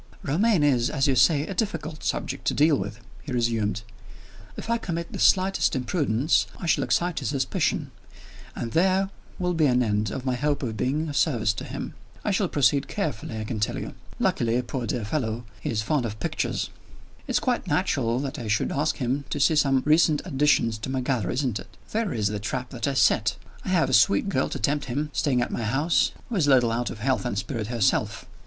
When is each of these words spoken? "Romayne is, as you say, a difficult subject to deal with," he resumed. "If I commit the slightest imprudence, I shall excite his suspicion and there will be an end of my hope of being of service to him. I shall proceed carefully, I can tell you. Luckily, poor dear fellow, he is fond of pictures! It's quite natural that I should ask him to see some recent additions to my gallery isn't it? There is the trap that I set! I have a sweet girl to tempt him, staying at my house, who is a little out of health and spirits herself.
"Romayne 0.23 0.63
is, 0.63 0.89
as 0.89 1.05
you 1.07 1.15
say, 1.15 1.45
a 1.45 1.53
difficult 1.53 2.03
subject 2.03 2.45
to 2.45 2.55
deal 2.55 2.75
with," 2.75 3.01
he 3.21 3.31
resumed. 3.31 3.83
"If 4.57 4.67
I 4.67 4.79
commit 4.79 5.13
the 5.13 5.19
slightest 5.19 5.75
imprudence, 5.75 6.47
I 6.57 6.65
shall 6.65 6.83
excite 6.83 7.19
his 7.19 7.29
suspicion 7.29 7.91
and 8.55 8.71
there 8.71 9.11
will 9.37 9.53
be 9.53 9.67
an 9.67 9.83
end 9.83 10.09
of 10.09 10.25
my 10.25 10.33
hope 10.33 10.63
of 10.63 10.75
being 10.75 11.07
of 11.07 11.15
service 11.15 11.53
to 11.53 11.65
him. 11.65 11.93
I 12.25 12.31
shall 12.31 12.47
proceed 12.49 12.87
carefully, 12.87 13.37
I 13.39 13.43
can 13.43 13.59
tell 13.59 13.77
you. 13.77 13.93
Luckily, 14.17 14.59
poor 14.63 14.87
dear 14.87 15.05
fellow, 15.05 15.45
he 15.59 15.69
is 15.69 15.83
fond 15.83 16.03
of 16.07 16.19
pictures! 16.19 16.71
It's 17.27 17.37
quite 17.37 17.67
natural 17.67 18.19
that 18.21 18.39
I 18.39 18.47
should 18.47 18.71
ask 18.71 18.97
him 18.97 19.25
to 19.29 19.39
see 19.39 19.55
some 19.55 19.83
recent 19.85 20.23
additions 20.25 20.79
to 20.79 20.89
my 20.89 21.01
gallery 21.01 21.35
isn't 21.35 21.59
it? 21.59 21.77
There 21.91 22.11
is 22.11 22.25
the 22.25 22.39
trap 22.39 22.71
that 22.71 22.87
I 22.87 22.95
set! 22.95 23.37
I 23.63 23.69
have 23.69 23.87
a 23.87 23.93
sweet 23.93 24.29
girl 24.29 24.49
to 24.49 24.57
tempt 24.57 24.85
him, 24.85 25.11
staying 25.13 25.43
at 25.43 25.51
my 25.51 25.61
house, 25.61 26.11
who 26.29 26.37
is 26.37 26.47
a 26.47 26.49
little 26.49 26.71
out 26.71 26.89
of 26.89 26.97
health 27.01 27.23
and 27.23 27.37
spirits 27.37 27.69
herself. 27.69 28.25